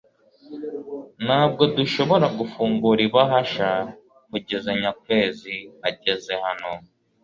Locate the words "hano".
6.43-6.71